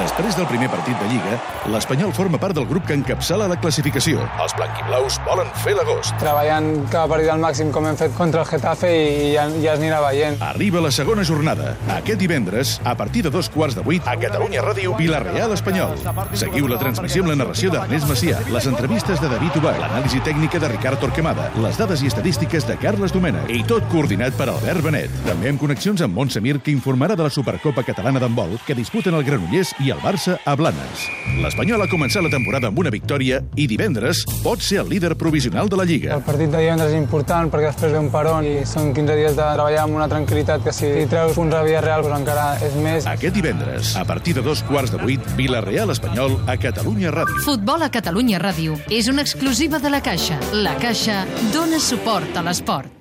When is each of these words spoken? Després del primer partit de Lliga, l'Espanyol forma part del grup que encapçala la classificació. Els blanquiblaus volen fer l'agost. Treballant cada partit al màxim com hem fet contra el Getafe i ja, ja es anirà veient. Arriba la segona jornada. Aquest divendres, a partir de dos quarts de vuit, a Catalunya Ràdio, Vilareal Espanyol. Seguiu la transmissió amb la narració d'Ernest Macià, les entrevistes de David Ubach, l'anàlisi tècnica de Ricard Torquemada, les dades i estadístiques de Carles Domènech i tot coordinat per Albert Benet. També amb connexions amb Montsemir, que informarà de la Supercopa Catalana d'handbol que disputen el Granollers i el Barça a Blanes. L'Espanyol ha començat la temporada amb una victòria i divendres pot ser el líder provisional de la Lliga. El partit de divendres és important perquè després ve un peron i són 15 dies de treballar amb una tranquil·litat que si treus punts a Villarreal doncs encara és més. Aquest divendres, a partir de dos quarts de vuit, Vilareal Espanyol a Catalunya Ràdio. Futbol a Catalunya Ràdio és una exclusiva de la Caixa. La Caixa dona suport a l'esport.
Després 0.00 0.32
del 0.32 0.46
primer 0.48 0.70
partit 0.72 0.96
de 0.96 1.06
Lliga, 1.10 1.36
l'Espanyol 1.68 2.14
forma 2.16 2.38
part 2.40 2.56
del 2.56 2.64
grup 2.64 2.86
que 2.88 2.94
encapçala 2.96 3.44
la 3.50 3.58
classificació. 3.60 4.22
Els 4.40 4.54
blanquiblaus 4.56 5.18
volen 5.26 5.50
fer 5.60 5.74
l'agost. 5.76 6.14
Treballant 6.22 6.86
cada 6.88 7.10
partit 7.10 7.28
al 7.28 7.42
màxim 7.42 7.68
com 7.74 7.84
hem 7.84 7.98
fet 8.00 8.14
contra 8.16 8.40
el 8.40 8.48
Getafe 8.48 8.88
i 8.88 9.34
ja, 9.34 9.44
ja 9.60 9.74
es 9.74 9.82
anirà 9.82 9.98
veient. 10.00 10.38
Arriba 10.46 10.80
la 10.80 10.92
segona 10.96 11.24
jornada. 11.28 11.74
Aquest 11.98 12.16
divendres, 12.22 12.78
a 12.88 12.94
partir 12.96 13.26
de 13.26 13.32
dos 13.34 13.50
quarts 13.52 13.76
de 13.76 13.84
vuit, 13.84 14.06
a 14.08 14.14
Catalunya 14.22 14.62
Ràdio, 14.64 14.94
Vilareal 14.96 15.52
Espanyol. 15.58 15.92
Seguiu 16.32 16.70
la 16.70 16.80
transmissió 16.80 17.26
amb 17.26 17.34
la 17.34 17.36
narració 17.42 17.74
d'Ernest 17.74 18.08
Macià, 18.08 18.40
les 18.48 18.70
entrevistes 18.72 19.20
de 19.20 19.28
David 19.34 19.60
Ubach, 19.60 19.82
l'anàlisi 19.84 20.24
tècnica 20.24 20.62
de 20.64 20.72
Ricard 20.72 21.04
Torquemada, 21.04 21.50
les 21.60 21.76
dades 21.76 22.00
i 22.00 22.08
estadístiques 22.08 22.64
de 22.70 22.78
Carles 22.80 23.12
Domènech 23.12 23.52
i 23.52 23.60
tot 23.68 23.84
coordinat 23.92 24.32
per 24.40 24.48
Albert 24.48 24.80
Benet. 24.88 25.20
També 25.28 25.52
amb 25.52 25.60
connexions 25.60 26.00
amb 26.00 26.16
Montsemir, 26.16 26.56
que 26.64 26.72
informarà 26.72 27.20
de 27.20 27.28
la 27.28 27.36
Supercopa 27.36 27.84
Catalana 27.84 28.24
d'handbol 28.24 28.56
que 28.64 28.78
disputen 28.80 29.20
el 29.20 29.28
Granollers 29.28 29.76
i 29.84 29.89
el 29.94 30.00
Barça 30.02 30.36
a 30.44 30.54
Blanes. 30.58 31.06
L'Espanyol 31.40 31.84
ha 31.84 31.88
començat 31.90 32.24
la 32.24 32.30
temporada 32.32 32.68
amb 32.70 32.78
una 32.82 32.92
victòria 32.92 33.40
i 33.56 33.66
divendres 33.70 34.22
pot 34.44 34.62
ser 34.64 34.80
el 34.82 34.90
líder 34.92 35.14
provisional 35.20 35.70
de 35.70 35.78
la 35.80 35.86
Lliga. 35.88 36.14
El 36.16 36.24
partit 36.26 36.50
de 36.52 36.60
divendres 36.62 36.92
és 36.92 36.98
important 36.98 37.50
perquè 37.52 37.70
després 37.70 37.94
ve 37.94 38.02
un 38.02 38.10
peron 38.12 38.46
i 38.46 38.54
són 38.68 38.92
15 38.96 39.18
dies 39.18 39.36
de 39.38 39.48
treballar 39.56 39.84
amb 39.86 39.98
una 39.98 40.08
tranquil·litat 40.10 40.64
que 40.66 40.74
si 40.76 40.92
treus 41.10 41.34
punts 41.38 41.56
a 41.56 41.64
Villarreal 41.66 42.04
doncs 42.06 42.20
encara 42.20 42.46
és 42.66 42.78
més. 42.82 43.08
Aquest 43.10 43.36
divendres, 43.36 43.94
a 43.96 44.04
partir 44.08 44.36
de 44.38 44.44
dos 44.46 44.62
quarts 44.68 44.94
de 44.94 45.02
vuit, 45.02 45.34
Vilareal 45.38 45.94
Espanyol 45.96 46.38
a 46.46 46.56
Catalunya 46.60 47.14
Ràdio. 47.14 47.42
Futbol 47.46 47.86
a 47.86 47.90
Catalunya 47.90 48.42
Ràdio 48.42 48.78
és 48.90 49.10
una 49.12 49.26
exclusiva 49.26 49.80
de 49.82 49.92
la 49.92 50.02
Caixa. 50.04 50.40
La 50.52 50.76
Caixa 50.80 51.24
dona 51.54 51.80
suport 51.80 52.36
a 52.36 52.46
l'esport. 52.46 52.99